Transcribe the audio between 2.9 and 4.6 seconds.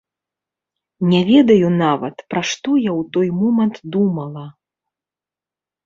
ў той момант думала.